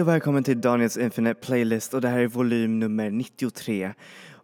[0.00, 3.94] Hej och välkommen till Daniels Infinite Playlist och det här är volym nummer 93.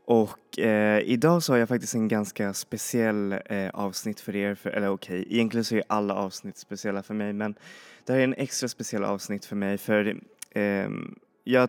[0.05, 4.71] Och eh, idag så har jag faktiskt en ganska speciell eh, avsnitt för er, för,
[4.71, 7.55] eller okej, okay, egentligen så är alla avsnitt speciella för mig men
[8.05, 10.89] det här är en extra speciell avsnitt för mig för eh,
[11.45, 11.69] jag,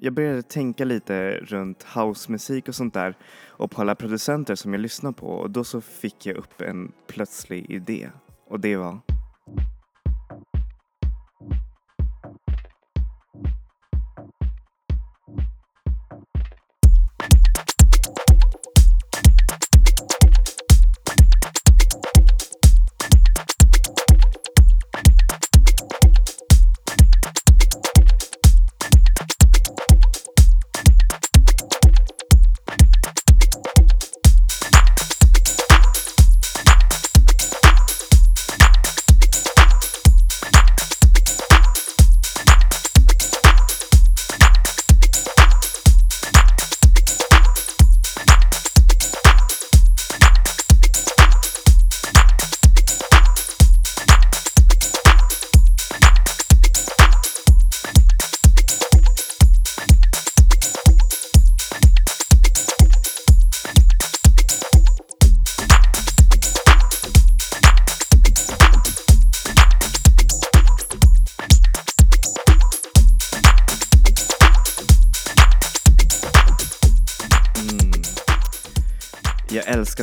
[0.00, 3.14] jag började tänka lite runt housemusik och sånt där
[3.48, 6.92] och på alla producenter som jag lyssnar på och då så fick jag upp en
[7.06, 8.10] plötslig idé
[8.48, 8.98] och det var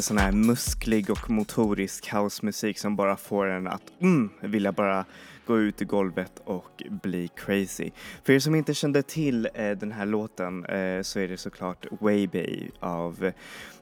[0.06, 5.06] sån här musklig och motorisk housemusik som bara får en att mm, vilja bara
[5.46, 7.92] gå ut i golvet och bli crazy.
[8.24, 11.86] För er som inte kände till eh, den här låten eh, så är det såklart
[12.00, 13.32] Waybay av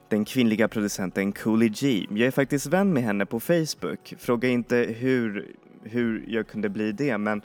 [0.08, 2.06] den kvinnliga producenten Coolie G.
[2.10, 4.14] Jag är faktiskt vän med henne på Facebook.
[4.18, 7.42] Fråga inte hur, hur jag kunde bli det men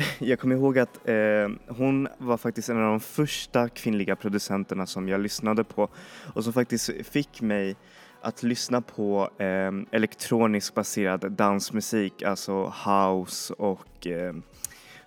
[0.18, 5.08] jag kommer ihåg att eh, hon var faktiskt en av de första kvinnliga producenterna som
[5.08, 5.88] jag lyssnade på
[6.34, 7.76] och som faktiskt fick mig
[8.22, 14.34] att lyssna på eh, elektronisk baserad dansmusik, alltså house och eh,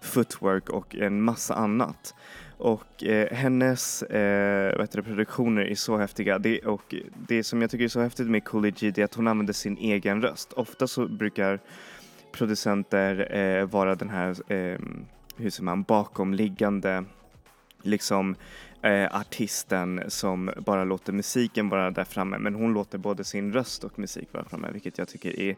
[0.01, 2.15] footwork och en massa annat.
[2.57, 6.95] Och eh, hennes eh, vad det, produktioner är så häftiga det, och
[7.27, 9.77] det som jag tycker är så häftigt med Coolie G är att hon använder sin
[9.77, 10.53] egen röst.
[10.53, 11.59] Ofta så brukar
[12.31, 14.79] producenter eh, vara den här, eh,
[15.37, 17.03] hur säger man, bakomliggande
[17.81, 18.35] liksom
[18.83, 23.83] eh, artisten som bara låter musiken vara där framme men hon låter både sin röst
[23.83, 25.55] och musik vara framme vilket jag tycker är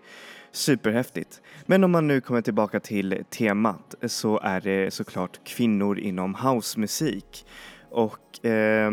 [0.51, 1.41] superhäftigt.
[1.65, 7.45] Men om man nu kommer tillbaka till temat så är det såklart kvinnor inom housemusik
[7.89, 8.91] och eh,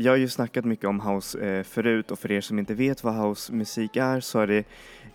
[0.00, 3.04] jag har ju snackat mycket om house eh, förut och för er som inte vet
[3.04, 4.64] vad housemusik är så är det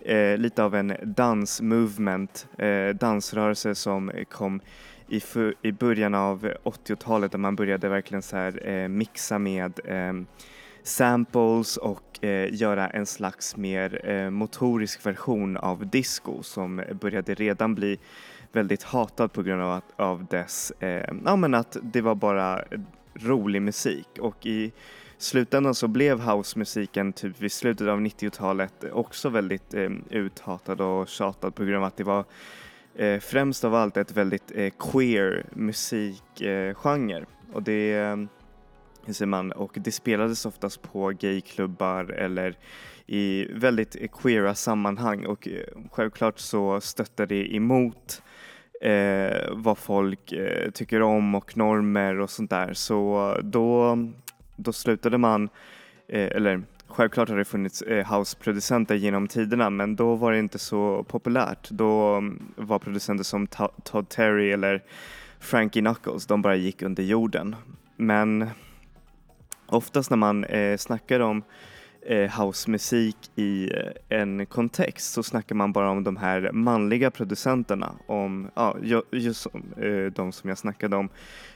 [0.00, 4.60] eh, lite av en dansmovement, eh, dansrörelse som kom
[5.08, 5.20] i,
[5.62, 10.12] i början av 80-talet där man började verkligen så här, eh, mixa med eh,
[10.82, 17.74] samples och eh, göra en slags mer eh, motorisk version av disco som började redan
[17.74, 17.98] bli
[18.52, 22.64] väldigt hatad på grund av, att, av dess, eh, ja men att det var bara
[23.14, 24.08] rolig musik.
[24.20, 24.72] Och i
[25.18, 31.54] slutändan så blev housemusiken typ vid slutet av 90-talet också väldigt eh, uthatad och tjatad
[31.54, 32.24] på grund av att det var
[32.96, 37.18] eh, främst av allt ett väldigt eh, queer musikgenre.
[37.18, 38.16] Eh, och det eh,
[39.06, 42.58] hur säger man, och det spelades oftast på gayklubbar eller
[43.06, 45.26] i väldigt eh, queera sammanhang.
[45.26, 48.22] Och eh, självklart så stötte det emot
[48.80, 52.74] eh, vad folk eh, tycker om och normer och sånt där.
[52.74, 53.98] Så då
[54.56, 55.48] då slutade man,
[56.08, 56.62] eh, eller
[56.94, 61.70] självklart har det funnits eh, houseproducenter genom tiderna men då var det inte så populärt.
[61.70, 63.46] Då mm, var producenter som
[63.84, 64.82] Todd Terry eller
[65.40, 67.56] Frankie Knuckles, de bara gick under jorden.
[67.96, 68.50] Men
[69.66, 71.42] oftast när man eh, snackar om
[72.06, 77.92] Eh, housemusik i eh, en kontext så snackar man bara om de här manliga producenterna,
[78.06, 78.76] om ja,
[79.10, 79.46] just
[79.76, 81.08] eh, de som jag snackade om,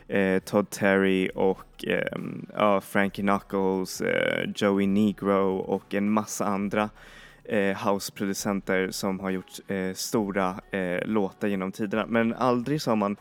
[0.08, 2.18] eh, Todd Terry och eh,
[2.54, 6.90] ja, Frankie Knuckles, eh, Joey Negro och en massa andra
[7.44, 10.60] eh, houseproducenter som har gjort eh, stora
[11.04, 12.06] låtar genom tiderna.
[12.06, 13.16] Men aldrig så har man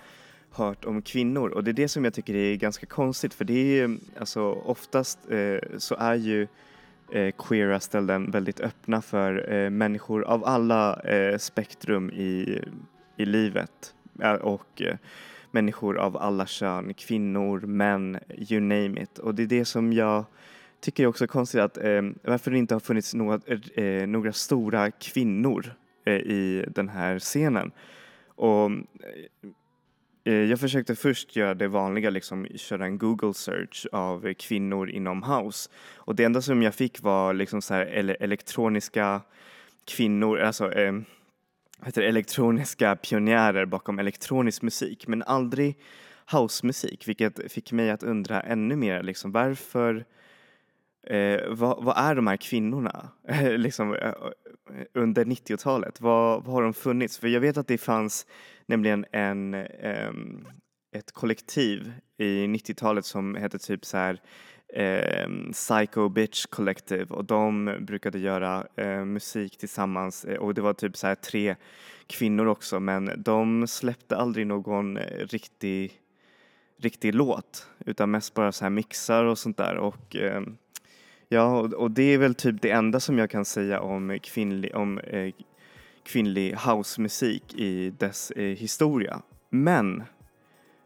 [0.52, 3.54] hört om kvinnor och det är det som jag tycker är ganska konstigt för det
[3.54, 5.20] är ju alltså oftast
[5.78, 6.48] så är ju eh,
[7.12, 12.62] Eh, queera ställen väldigt öppna för eh, människor av alla eh, spektrum i,
[13.18, 13.94] i livet
[14.42, 14.98] och eh,
[15.52, 18.20] människor av alla kön, kvinnor, män,
[18.50, 19.20] you name it.
[19.20, 20.26] Och det är det som jag
[20.80, 23.40] tycker är också konstigt att eh, varför det inte har funnits några,
[23.76, 25.74] eh, några stora kvinnor
[26.06, 27.72] eh, i den här scenen.
[28.36, 29.50] Och Eh,
[30.28, 35.24] Eh, jag försökte först göra det vanliga, liksom köra en Google search av kvinnor inom
[35.24, 35.70] house.
[35.96, 39.22] Och det enda som jag fick var liksom så här ele elektroniska
[39.86, 40.94] kvinnor, alltså eh,
[41.86, 45.78] heter elektroniska pionjärer bakom elektronisk musik, men aldrig
[46.32, 50.06] housemusik, vilket fick mig att undra ännu mer liksom varför
[51.10, 53.10] Eh, vad, vad, är de här kvinnorna?
[53.28, 56.02] Eh, liksom, eh, eh, under 90-talet?
[56.02, 57.18] Vad, vad, har de funnits?
[57.18, 58.28] För jag vet att det fanns
[58.66, 60.12] nämligen en, eh,
[60.96, 64.22] ett kollektiv i 90-talet som hette typ så här
[64.74, 67.06] eh, Psycho Bitch Collective.
[67.06, 70.26] Och de brukade göra eh, musik tillsammans.
[70.40, 71.56] Och det var typ så här tre
[72.08, 72.80] kvinnor också.
[72.80, 75.92] Men de släppte aldrig någon riktig,
[76.78, 77.68] riktig låt.
[77.86, 79.76] Utan mest bara så här mixar och sånt där.
[79.76, 80.58] Och ehm,
[81.30, 85.00] Ja, och det är väl typ det enda som jag kan säga om kvinnlig, om,
[85.00, 85.34] eh,
[86.04, 89.22] kvinnlig housemusik i dess eh, historia.
[89.50, 90.04] Men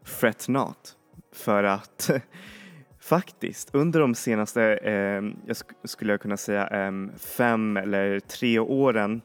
[0.04, 0.96] fret not,
[1.32, 2.10] för att
[3.00, 8.58] faktiskt under de senaste, eh, jag sk skulle jag kunna säga eh, fem eller tre
[8.58, 9.20] åren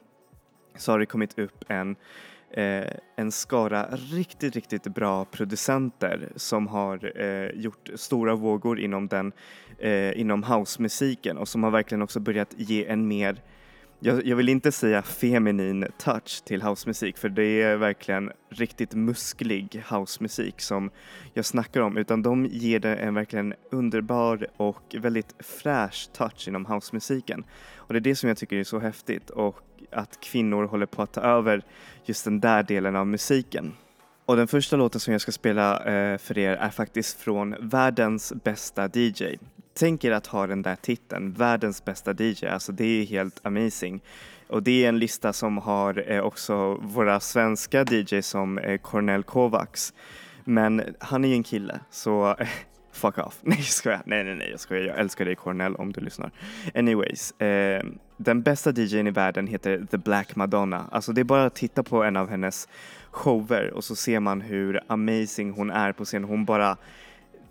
[0.76, 1.96] så har det kommit upp en
[2.52, 9.32] eh, en skara riktigt, riktigt bra producenter som har eh, gjort stora vågor inom den,
[9.80, 13.42] eh, inom housemusiken och som har verkligen också börjat ge en mer
[14.00, 19.84] jag, jag, vill inte säga feminin touch till housemusik för det är verkligen riktigt musklig
[19.90, 20.92] housemusik som
[21.34, 26.66] jag snackar om utan de ger det en verkligen underbar och väldigt fräsch touch inom
[26.66, 27.46] housemusiken.
[27.76, 29.60] Och det är det som jag tycker är så häftigt och
[29.92, 31.62] att kvinnor håller på att ta över
[32.06, 33.74] just den där delen av musiken.
[34.26, 38.34] Och den första låten som jag ska spela eh, för er är faktiskt från världens
[38.44, 39.24] bästa DJ.
[39.74, 44.02] Tänk er att ha den där titeln, världens bästa DJ, alltså det är helt amazing.
[44.48, 49.24] Och det är en lista som har eh, också våra svenska DJs som eh, Cornel
[49.24, 49.94] Kovacs.
[50.44, 52.48] Men han är ju en kille, så eh,
[52.92, 53.40] fuck off.
[53.42, 56.32] Nej jag skojar, nej nej nej jag skojar, jag älskar dig Cornell om du lyssnar.
[56.76, 57.84] Anyways, eh,
[58.18, 60.86] den bästa DJn i världen heter The Black Madonna.
[60.92, 62.68] Alltså det är bara att titta på en av hennes
[63.12, 66.24] shower och så ser man hur amazing hon är på scen.
[66.24, 66.78] Hon bara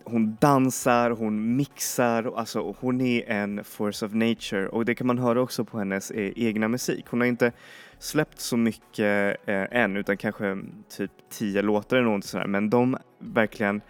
[0.08, 5.18] hon dansar, hon mixar, alltså hon är en force of nature och det kan man
[5.18, 7.04] höra också på hennes eh, egna musik.
[7.08, 7.52] Hon har inte
[7.98, 12.70] släppt så mycket eh, än utan kanske mm, typ tio låtar eller något sådär men
[12.70, 13.80] de verkligen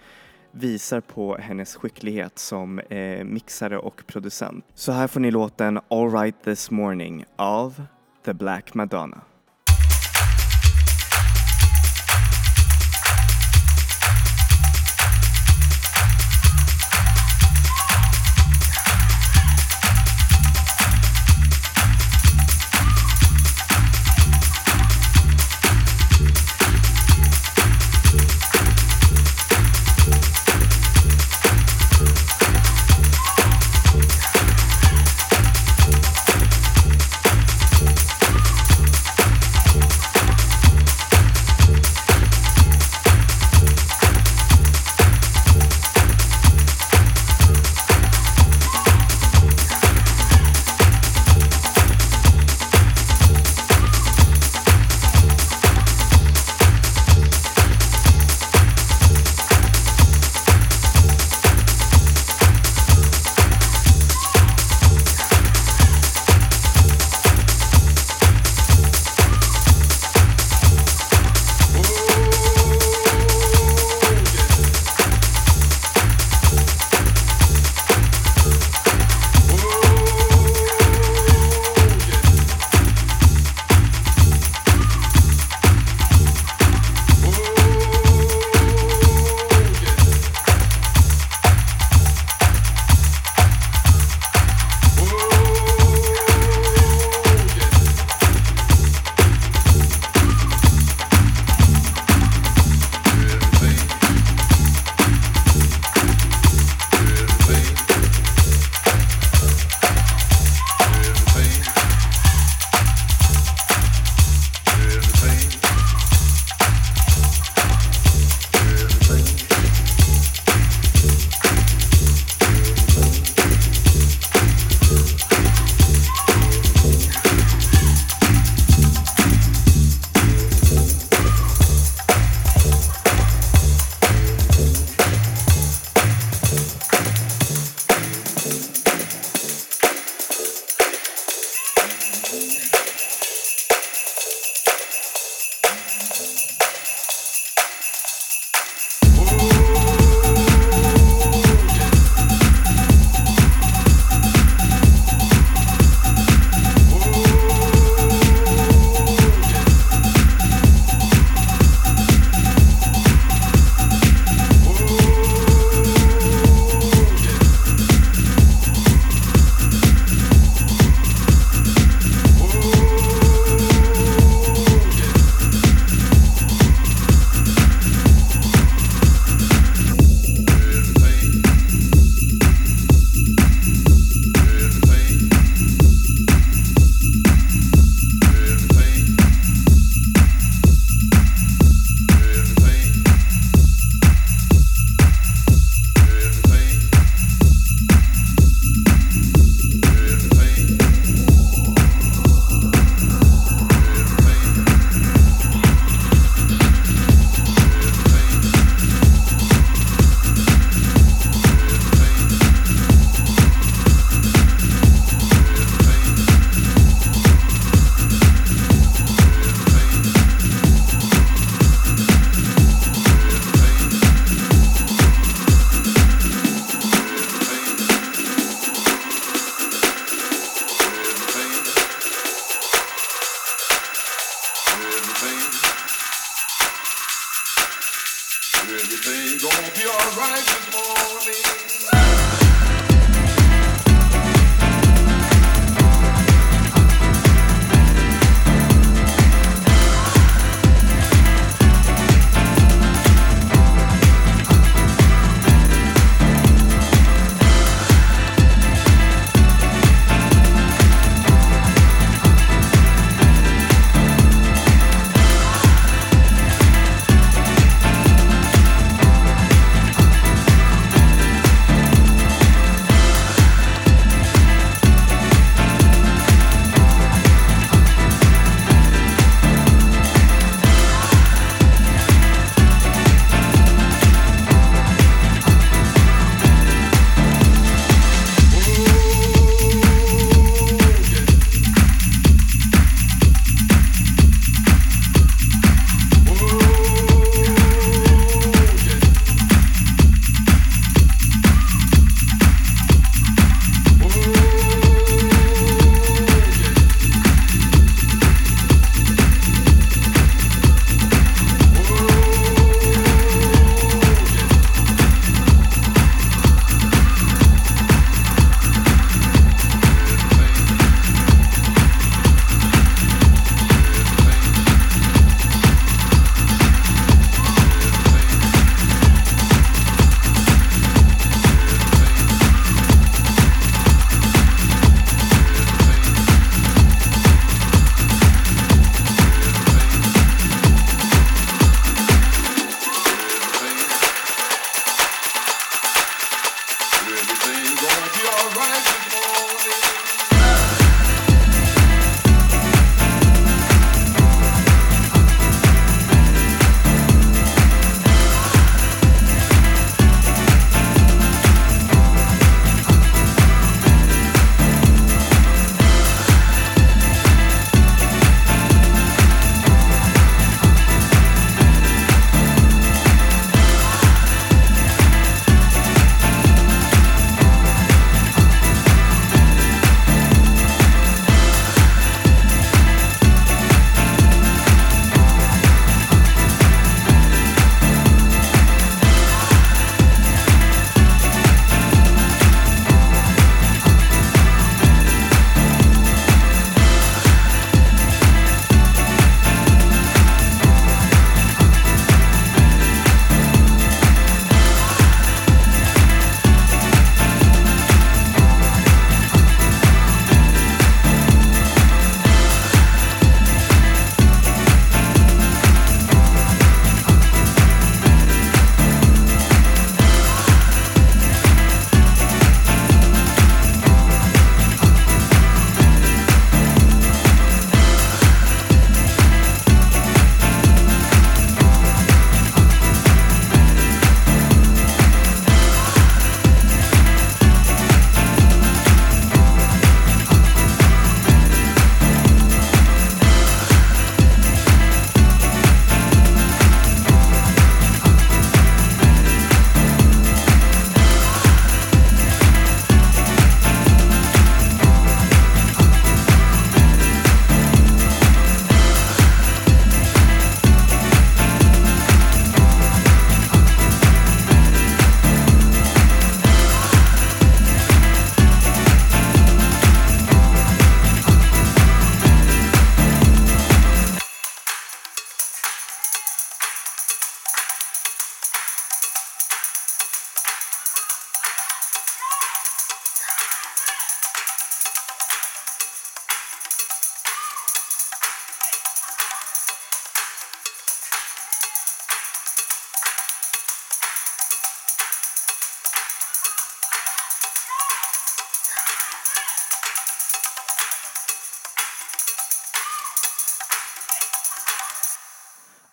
[0.57, 4.65] visar på hennes skicklighet som eh, mixare och producent.
[4.75, 7.83] Så här får ni låten All Right This Morning av
[8.25, 9.21] The Black Madonna.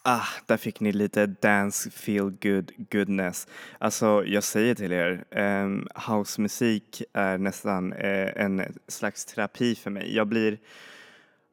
[0.06, 3.48] Ah, där fick ni lite dance feel good goodness.
[3.78, 10.16] Alltså, jag säger till er, um, housemusik är nästan uh, en slags terapi för mig.
[10.16, 10.58] Jag blir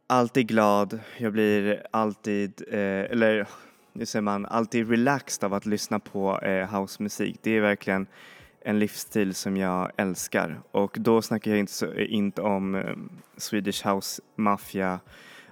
[0.06, 2.74] alltid glad, jag blir alltid, uh,
[3.10, 3.46] eller
[3.92, 7.38] hur säger man, alltid relaxed av att lyssna på uh, housemusik.
[7.42, 8.06] Det är verkligen
[8.60, 12.82] en livsstil som jag älskar och då snackar jag inte, så, inte om
[13.36, 15.00] Swedish House Mafia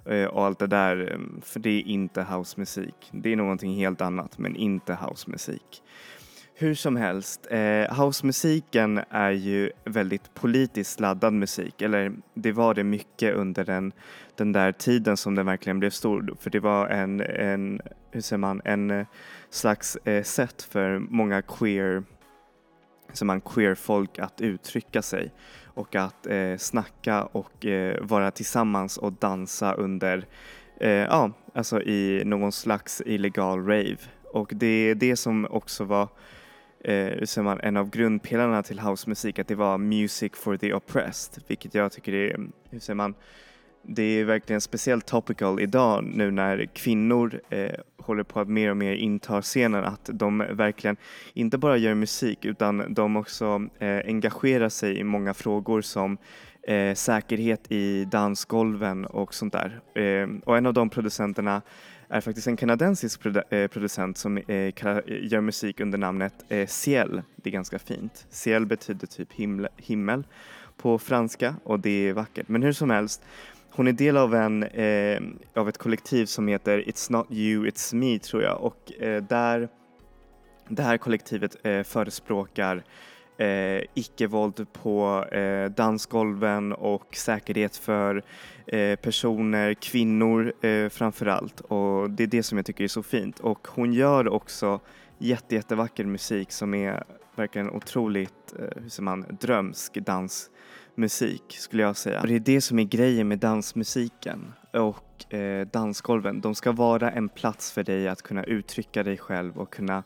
[0.08, 3.10] Eh, och allt det där, eh, för det är inte housemusik.
[3.12, 5.82] Det är någonting helt annat, men inte housemusik.
[6.54, 12.84] Hur som helst, eh, housemusiken är ju väldigt politiskt laddad musik, eller det var det
[12.84, 13.92] mycket under den,
[14.36, 18.38] den där tiden som den verkligen blev stor, för det var en, en hur säger
[18.38, 19.06] man, en eh,
[19.50, 22.02] slags eh, sätt för många queer,
[23.12, 25.32] som man queer-folk att uttrycka sig
[25.78, 30.26] och att eh, snacka och eh, vara tillsammans och dansa under,
[30.80, 33.98] eh, ja, alltså i någon slags illegal rave.
[34.32, 36.08] Och det är det som också var
[36.84, 41.74] eh, man, en av grundpelarna till housemusik, att det var music for the oppressed, vilket
[41.74, 43.14] jag tycker är, hur säger man,
[43.88, 48.76] det är verkligen speciellt topical idag nu när kvinnor eh, håller på att mer och
[48.76, 50.96] mer inta scenen att de verkligen
[51.34, 56.18] inte bara gör musik utan de också eh, engagerar sig i många frågor som
[56.62, 59.80] eh, säkerhet i dansgolven och sånt där.
[59.94, 61.62] Eh, och en av de producenterna
[62.08, 64.74] är faktiskt en kanadensisk produ eh, producent som eh,
[65.06, 67.22] gör musik under namnet eh, Ciel.
[67.36, 68.26] Det är ganska fint.
[68.30, 69.28] Ciel betyder typ
[69.76, 70.24] himmel
[70.76, 72.48] på franska och det är vackert.
[72.48, 73.22] Men hur som helst
[73.70, 75.20] hon är del av, en, eh,
[75.54, 78.60] av ett kollektiv som heter It's Not You, It's Me tror jag.
[78.60, 79.68] Och eh, där
[80.68, 82.84] det här kollektivet eh, förespråkar
[83.38, 88.22] eh, icke-våld på eh, dansgolven och säkerhet för
[88.66, 91.60] eh, personer, kvinnor eh, framförallt.
[91.60, 93.40] Och det är det som jag tycker är så fint.
[93.40, 94.80] Och hon gör också
[95.18, 97.04] jätte, jättevacker musik som är
[97.36, 100.50] verkligen otroligt, eh, hur säger man, drömsk dans
[100.98, 102.20] musik skulle jag säga.
[102.20, 106.40] Och det är det som är grejen med dansmusiken och eh, dansgolven.
[106.40, 110.02] De ska vara en plats för dig att kunna uttrycka dig själv och kunna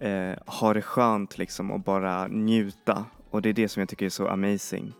[0.00, 3.04] eh, ha det skönt liksom och bara njuta.
[3.30, 4.92] Och det är det som jag tycker är så amazing.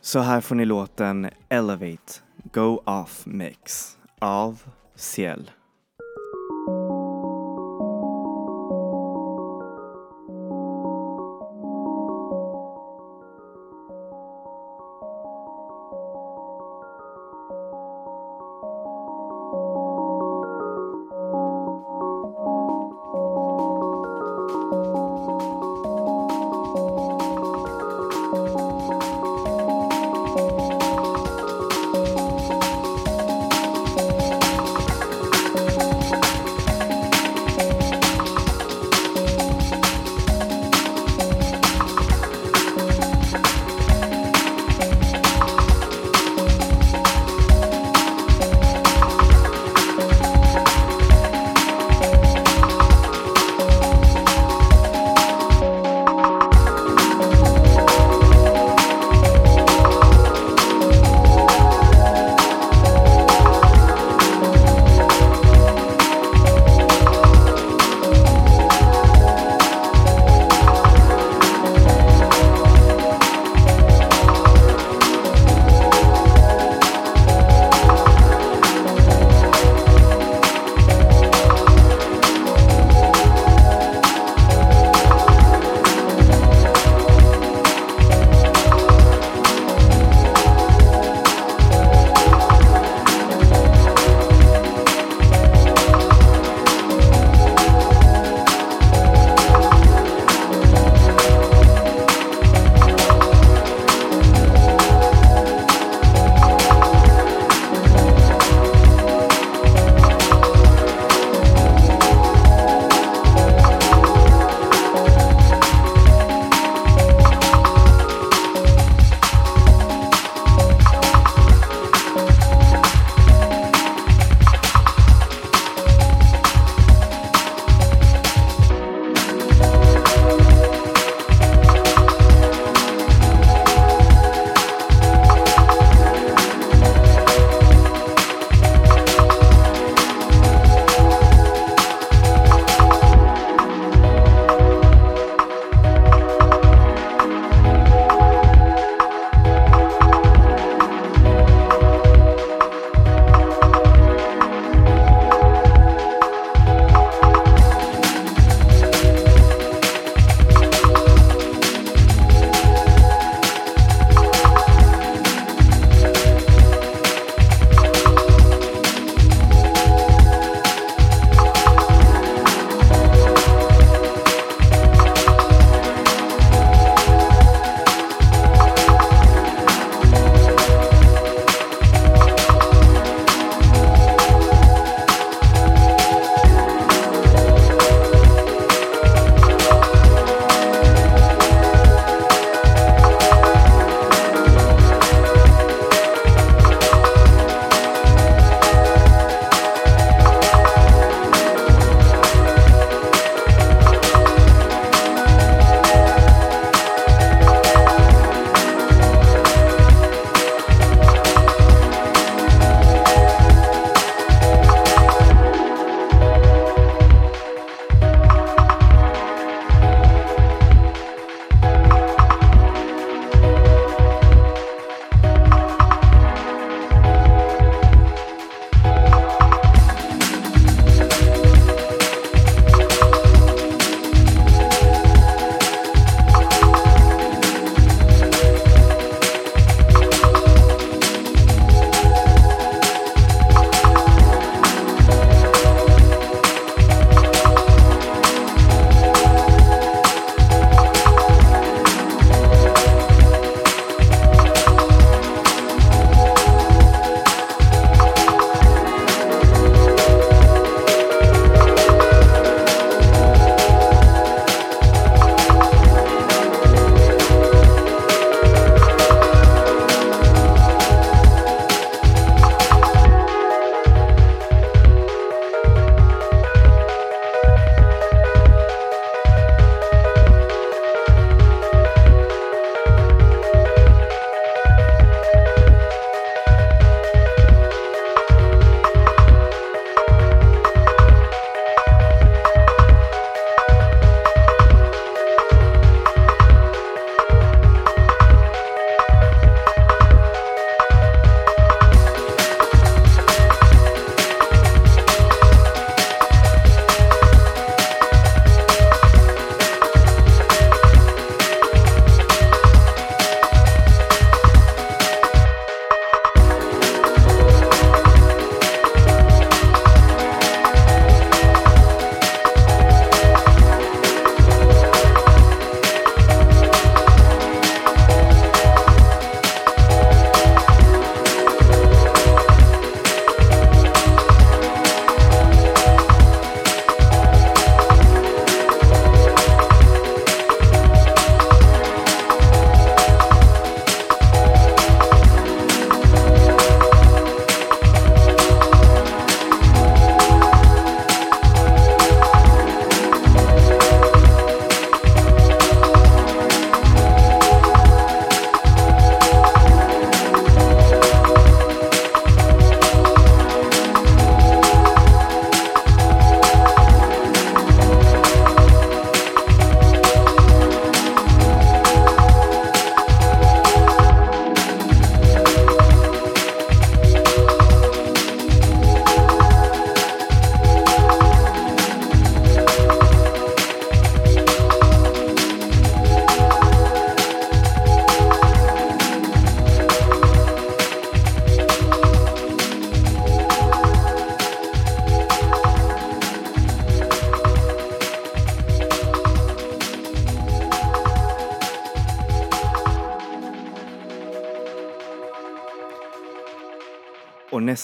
[0.00, 2.12] Så här får ni låten Elevate
[2.52, 4.62] Go Off Mix av
[4.94, 5.50] Ciel.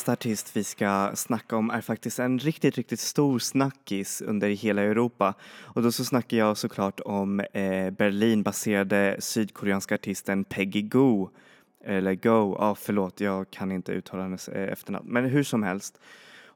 [0.05, 4.83] Nästa artist vi ska snacka om är faktiskt en riktigt, riktigt stor snackis under hela
[4.83, 5.35] Europa.
[5.63, 11.31] Och då så snackar jag såklart om eh, Berlinbaserade sydkoreanska artisten Peggy Goo.
[11.85, 15.09] Eller Go, ja förlåt, jag kan inte uttala hennes eh, efternamn.
[15.09, 16.01] Men hur som helst,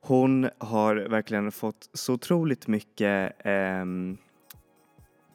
[0.01, 3.85] hon har verkligen fått så otroligt mycket, eh,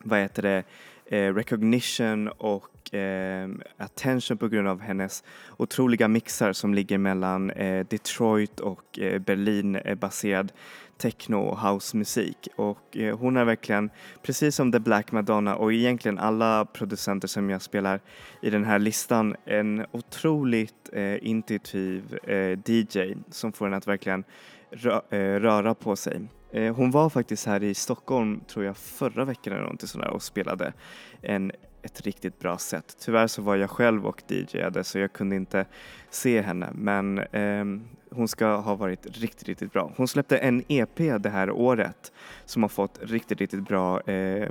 [0.04, 0.64] vad heter det,
[1.06, 5.24] eh, recognition och eh, attention på grund av hennes
[5.58, 10.52] otroliga mixar som ligger mellan eh, Detroit och eh, Berlin eh, baserad
[10.98, 13.90] techno och housemusik och eh, hon är verkligen,
[14.22, 18.00] precis som The Black Madonna och egentligen alla producenter som jag spelar
[18.42, 24.24] i den här listan, en otroligt eh, intuitiv eh, DJ som får en att verkligen
[24.72, 26.22] rö eh, röra på sig.
[26.52, 30.24] Eh, hon var faktiskt här i Stockholm, tror jag, förra veckan eller någonting sådär och
[30.24, 30.74] spelade
[31.22, 31.52] en,
[31.84, 32.98] ett riktigt bra sätt.
[33.00, 35.66] Tyvärr så var jag själv och DJade så jag kunde inte
[36.10, 37.66] se henne men eh,
[38.12, 39.92] hon ska ha varit riktigt, riktigt bra.
[39.98, 42.12] Hon släppte en EP det här året
[42.46, 44.50] som har fått riktigt, riktigt bra eh,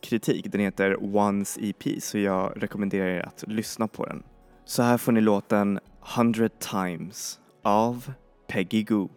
[0.00, 0.52] kritik.
[0.52, 4.22] Den heter Once EP så jag rekommenderar er att lyssna på den.
[4.64, 5.80] Så här får ni låten
[6.16, 8.12] 100 times av
[8.48, 9.08] Peggy Goo.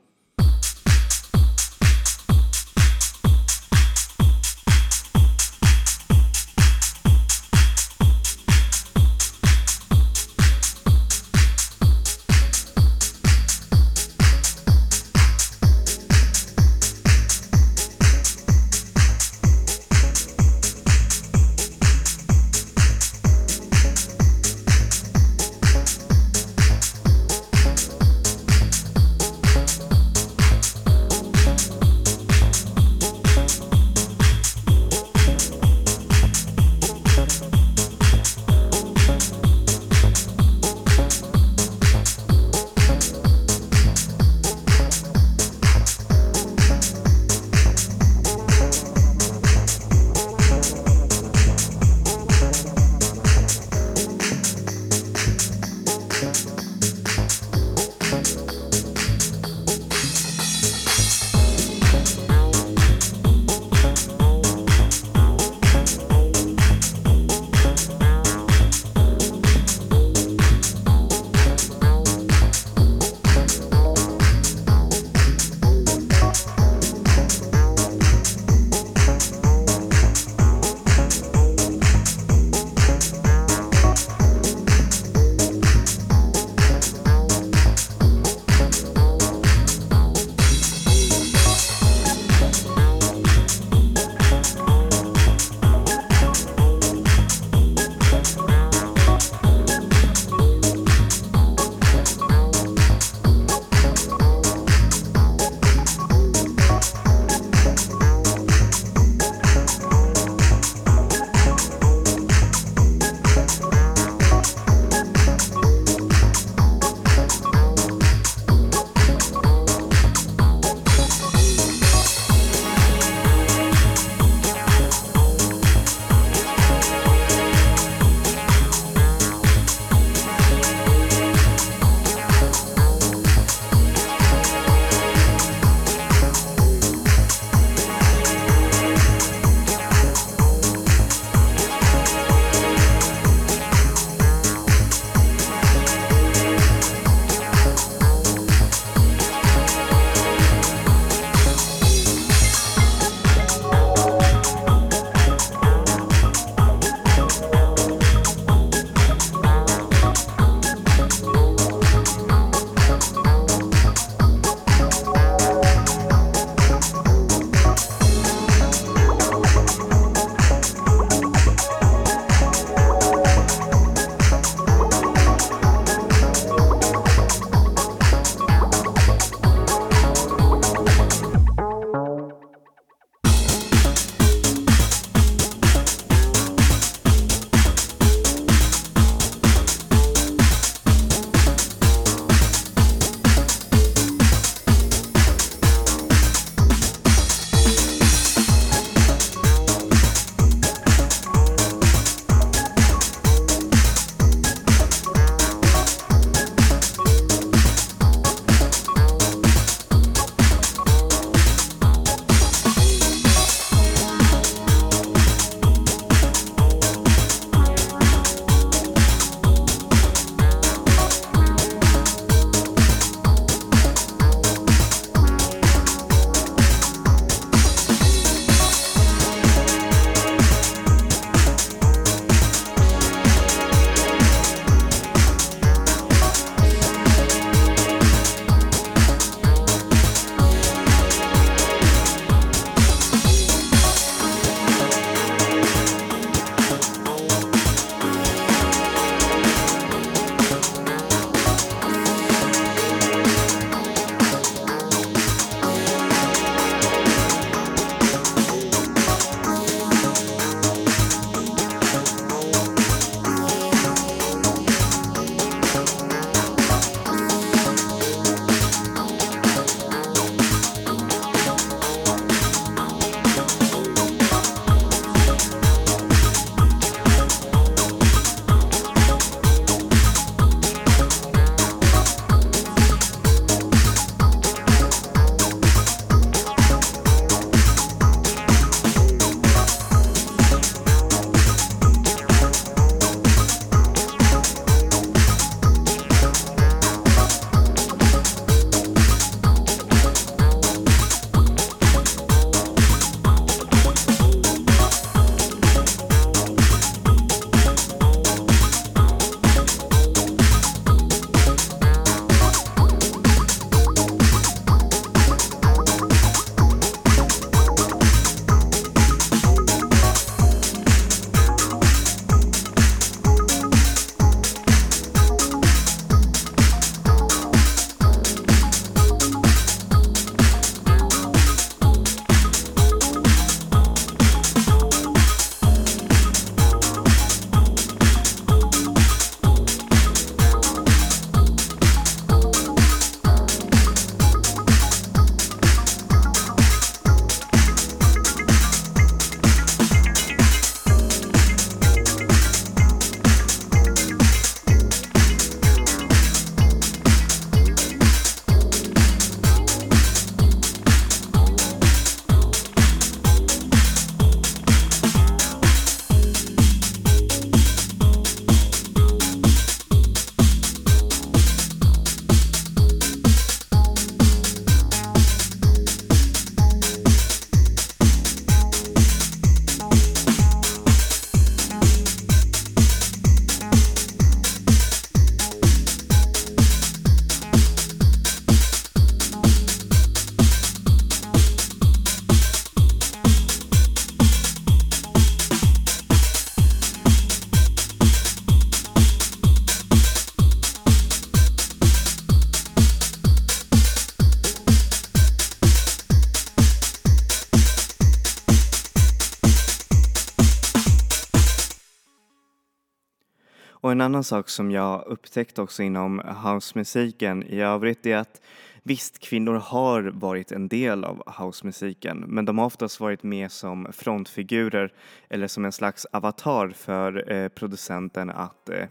[413.93, 418.41] En annan sak som jag upptäckt också inom housemusiken i övrigt är att
[418.83, 423.87] visst, kvinnor har varit en del av housemusiken men de har oftast varit med som
[423.91, 424.93] frontfigurer
[425.29, 428.85] eller som en slags avatar för eh, producenten att eh,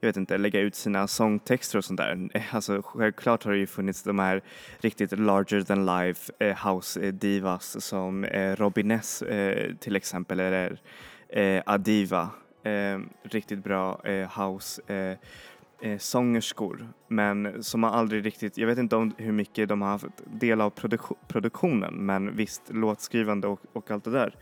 [0.00, 2.28] jag vet inte, lägga ut sina sångtexter och sånt där.
[2.34, 4.42] Eh, alltså självklart har det ju funnits de här
[4.78, 10.80] riktigt larger than life eh, house divas som eh, Robin S, eh, till exempel eller
[11.28, 12.30] eh, Adiva.
[12.62, 15.16] Eh, riktigt bra eh, house eh,
[15.80, 19.88] eh, sångerskor men som har aldrig riktigt, jag vet inte om hur mycket de har
[19.88, 24.34] haft del av produk produktionen men visst låtskrivande och, och allt det där.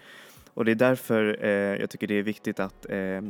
[0.54, 1.50] Och det är därför eh,
[1.80, 3.20] jag tycker det är viktigt att eh,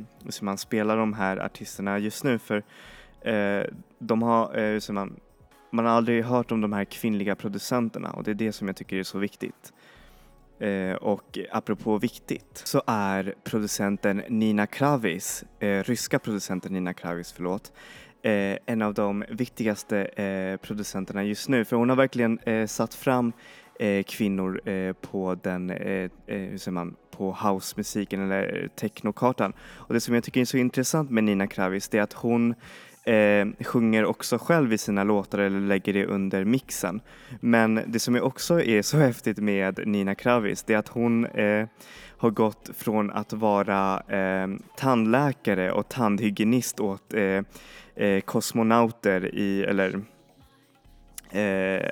[0.43, 2.62] man spelar de här artisterna just nu för
[3.20, 3.64] eh,
[3.99, 5.16] de har, eh, så man,
[5.70, 8.76] man har aldrig hört om de här kvinnliga producenterna och det är det som jag
[8.76, 9.72] tycker är så viktigt.
[10.61, 17.73] Eh, och apropå viktigt så är producenten Nina Kravis, eh, ryska producenten Nina Kravis, förlåt,
[18.23, 22.95] eh, en av de viktigaste eh, producenterna just nu för hon har verkligen eh, satt
[22.95, 23.33] fram
[23.81, 24.61] eh, kvinnor
[24.93, 25.71] på den,
[26.27, 29.53] hur säger man, på housemusiken eller technokartan.
[29.61, 32.55] Och det som jag tycker är så intressant med Nina Kravis det är att hon
[33.09, 37.01] eh, sjunger också själv i sina låtar eller lägger det under mixen.
[37.41, 41.67] Men det som också är så häftigt med Nina Kravis det är att hon eh,
[42.19, 47.43] har gått från att vara eh, tandläkare och tandhygienist åt eh,
[47.95, 50.01] eh, kosmonauter i, eller
[51.31, 51.91] eh,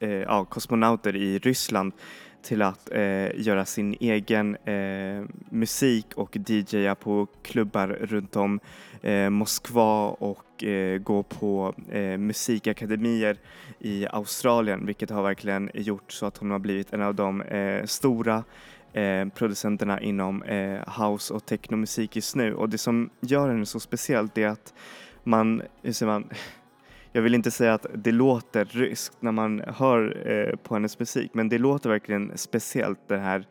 [0.00, 1.92] eh ja, kosmonauter i Ryssland
[2.48, 8.60] till att eh, göra sin egen eh, musik och DJa på klubbar runt om
[9.02, 13.36] eh, Moskva och eh, gå på eh, musikakademier
[13.78, 17.84] i Australien vilket har verkligen gjort så att hon har blivit en av de eh,
[17.84, 18.44] stora
[18.92, 22.54] eh, producenterna inom eh, house och technomusik just nu.
[22.54, 24.74] Och det som gör henne så speciellt är att
[25.24, 26.28] man, hur säger man
[27.18, 31.30] jag vill inte säga att det låter ryskt när man hör eh, på hennes musik
[31.34, 33.46] men det låter verkligen speciellt den här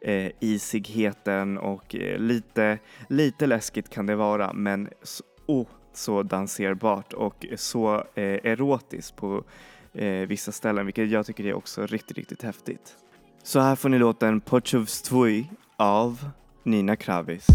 [0.00, 7.12] eh, isigheten och eh, lite, lite läskigt kan det vara men så, oh, så danserbart
[7.12, 9.44] och så eh, erotiskt på
[9.92, 12.96] eh, vissa ställen vilket jag tycker är också riktigt, riktigt häftigt.
[13.42, 16.30] Så här får ni låten “Potjovstvuj” av
[16.64, 17.46] Nina Kravis.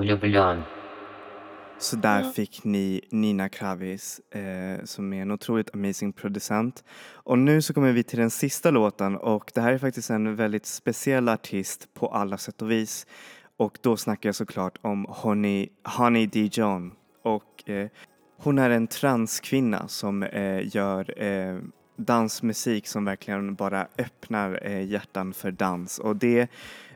[0.00, 0.62] влюблен.
[1.78, 6.84] Så där fick ni Nina Kravis eh, som är en otroligt amazing producent.
[7.12, 10.36] Och nu så kommer vi till den sista låten och det här är faktiskt en
[10.36, 13.06] väldigt speciell artist på alla sätt och vis.
[13.56, 15.68] Och då snackar jag såklart om Honey,
[15.98, 16.92] Honey Dijon.
[17.22, 17.88] Och eh,
[18.36, 21.58] hon är en transkvinna som eh, gör eh,
[22.01, 25.99] dansmusik som verkligen bara öppnar eh, hjärtan för dans.
[25.99, 26.47] Och det,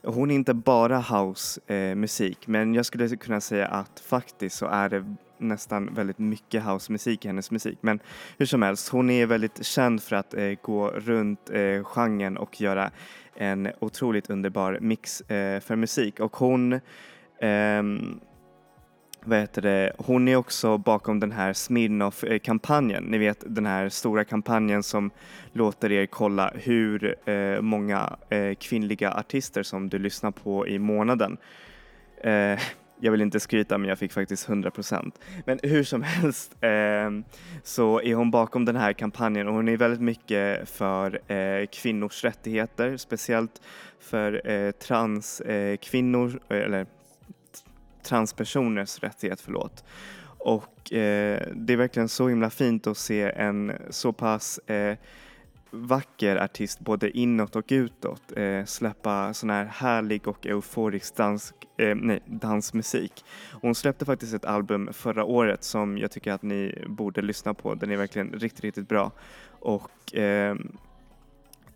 [0.04, 4.90] hon är inte bara housemusik eh, men jag skulle kunna säga att faktiskt så är
[4.90, 7.78] det nästan väldigt mycket housemusik i hennes musik.
[7.82, 8.00] Men
[8.38, 12.62] hur som helst, hon är väldigt känd för att eh, gå runt eh, genren och
[12.62, 12.92] göra
[13.36, 16.20] en otroligt underbar mix eh, för musik.
[16.20, 16.80] Och hon
[17.40, 18.20] ehm,
[19.28, 23.04] vad heter det, hon är också bakom den här Smirnoff-kampanjen.
[23.04, 25.12] Ni vet den här stora kampanjen som
[25.54, 31.38] låter er kolla hur eh, många eh, kvinnliga artister som du lyssnar på i månaden.
[32.24, 32.60] Eh,
[33.00, 35.12] jag vill inte skryta men jag fick faktiskt 100%.
[35.46, 37.10] Men hur som helst eh,
[37.64, 42.24] så är hon bakom den här kampanjen och hon är väldigt mycket för eh, kvinnors
[42.24, 43.62] rättigheter, speciellt
[44.00, 46.86] för eh, transkvinnor, eh, eller
[48.06, 49.84] transpersoners rättighet, förlåt.
[50.38, 54.98] Och eh, det är verkligen så himla fint att se en så pass eh,
[55.76, 61.96] vacker artist både inåt och utåt eh, släppa sån här härlig och euforisk dansk, eh,
[61.96, 63.26] nej, dansmusik.
[63.52, 67.76] Hon släppte faktiskt ett album förra året som jag tycker att ni borde lyssna på.
[67.76, 69.12] Den är verkligen riktigt, riktigt bra.
[69.60, 70.56] Och eh,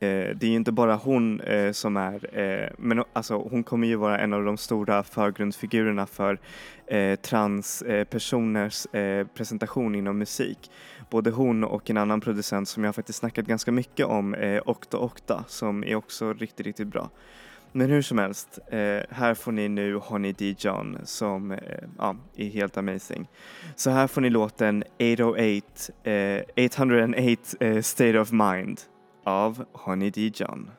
[0.01, 3.87] Eh, det är ju inte bara hon eh, som är, eh, men alltså hon kommer
[3.87, 6.39] ju vara en av de stora förgrundsfigurerna för
[6.87, 10.71] eh, transpersoners eh, eh, presentation inom musik.
[11.09, 14.97] Både hon och en annan producent som jag faktiskt snackat ganska mycket om, eh, Okta
[14.97, 17.09] Okta, som är också riktigt, riktigt bra.
[17.71, 21.59] Men hur som helst, eh, här får ni nu Honey Dijon som eh,
[21.97, 23.27] ja, är helt amazing.
[23.75, 28.81] Så här får ni låten 808, eh, 808 eh, State of Mind
[29.29, 30.71] av Honey Dijon.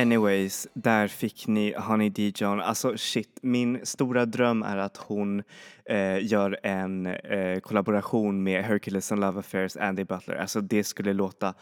[0.00, 2.60] Anyways, där fick ni Honey Dijon.
[2.60, 5.42] Alltså shit, min stora dröm är att hon
[5.84, 10.36] eh, gör en eh, kollaboration med Hercules and Love Affairs, Andy Butler.
[10.36, 11.54] Alltså det skulle låta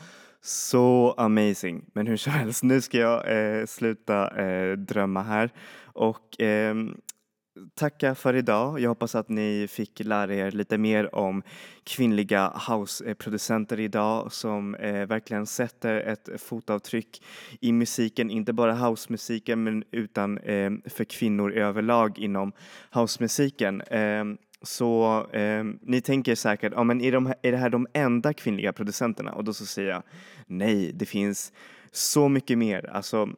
[0.43, 1.85] så amazing.
[1.93, 3.23] Men hur som helst, nu ska jag
[3.59, 5.51] eh, sluta eh, drömma här
[5.83, 6.97] och ehm,
[7.75, 8.81] tacka för idag.
[8.81, 11.43] Jag hoppas att ni fick lära er lite mer om
[11.85, 17.23] kvinnliga houseproducenter idag som eh, verkligen sätter ett fotavtryck
[17.61, 22.53] i musiken, inte bara housemusiken men utan eh, för kvinnor överlag inom
[22.93, 23.81] housemusiken.
[23.81, 24.25] Eh,
[24.63, 28.73] så eh, ni tänker säkert, ja men är, de, är det här de enda kvinnliga
[28.73, 29.33] producenterna?
[29.33, 30.03] Och då så säger jag,
[30.47, 31.53] nej, det finns
[31.93, 32.91] så mycket mer.
[32.91, 33.29] Alltså,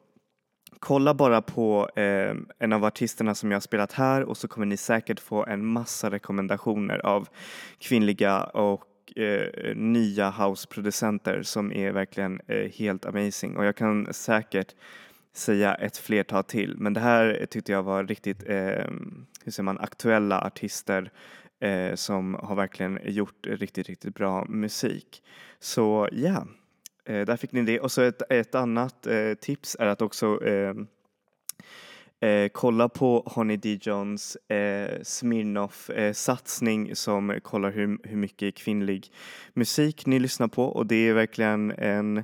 [0.80, 4.66] Kolla bara på eh, en av artisterna som jag har spelat här och så kommer
[4.66, 7.28] ni säkert få en massa rekommendationer av
[7.78, 14.74] kvinnliga och eh, nya houseproducenter som är verkligen eh, helt amazing och jag kan säkert
[15.32, 18.86] säga ett flertal till men det här tyckte jag var riktigt, eh,
[19.44, 21.10] hur säger man, aktuella artister
[21.60, 25.22] eh, som har verkligen gjort riktigt, riktigt bra musik.
[25.58, 26.44] Så ja, yeah.
[27.10, 27.80] Eh, där fick ni det.
[27.80, 30.74] Och så ett, ett annat eh, tips är att också eh,
[32.30, 39.12] eh kolla på Honey Dijons eh, Smirnoff-satsning eh, som kollar hur, hur mycket kvinnlig
[39.54, 42.16] musik ni lyssnar på och det är verkligen en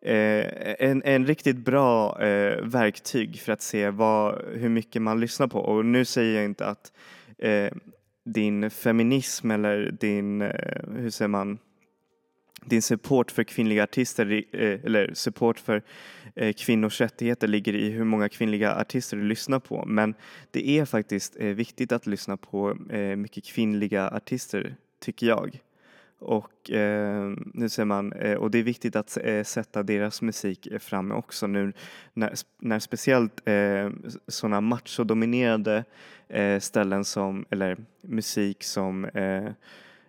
[0.00, 0.46] eh,
[0.78, 5.58] en, en riktigt bra eh, verktyg för att se vad, hur mycket man lyssnar på.
[5.58, 6.92] Och nu säger jag inte att
[7.38, 7.72] eh,
[8.24, 11.58] din feminism eller din, eh, hur säger man,
[12.64, 15.82] din support för kvinnliga artister eh, eller support för
[16.34, 19.84] eh, kvinnors rättigheter ligger i hur många kvinnliga artister du lyssnar på.
[19.86, 20.14] Men
[20.50, 22.76] det är faktiskt eh, viktigt att lyssna på
[23.16, 25.60] mycket kvinnliga artister, tycker jag.
[26.24, 30.68] Och, eh, nu ser man, eh, och det är viktigt att eh, sätta deras musik
[30.80, 31.72] framme också nu
[32.14, 33.90] när, när speciellt eh,
[34.28, 35.84] sådana machodominerade
[36.28, 39.04] eh, ställen som, eller musik som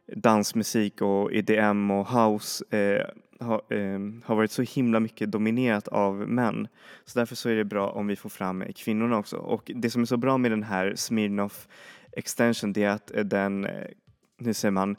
[0.07, 3.05] dansmusik och EDM och house eh,
[3.39, 6.67] har, eh, har varit så himla mycket dominerat av män.
[7.05, 9.37] Så därför så är det bra om vi får fram kvinnorna också.
[9.37, 11.67] Och det som är så bra med den här Smirnoff
[12.11, 13.87] extension det är att eh, den, eh,
[14.37, 14.95] nu säger man,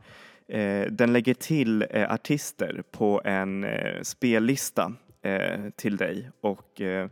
[0.48, 4.92] eh, den lägger till eh, artister på en eh, spellista
[5.22, 7.08] eh, till dig och Eh,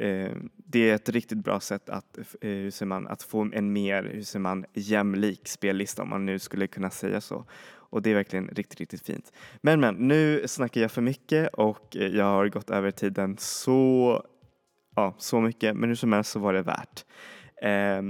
[0.00, 3.72] Eh, det är ett riktigt bra sätt att, eh, hur ser man, att få en
[3.72, 7.44] mer hur ser man, jämlik spellista om man nu skulle kunna säga så.
[7.90, 9.32] Och det är verkligen riktigt, riktigt fint.
[9.60, 14.22] Men men, nu snackar jag för mycket och eh, jag har gått över tiden så,
[14.96, 15.76] ja, så mycket.
[15.76, 17.04] Men hur som helst så var det värt.
[17.62, 18.02] Eh,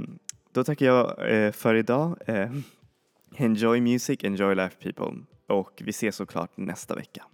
[0.52, 2.18] då tackar jag eh, för idag.
[2.26, 2.50] Eh,
[3.36, 5.24] enjoy music, enjoy life people.
[5.46, 7.24] Och vi ses såklart nästa vecka.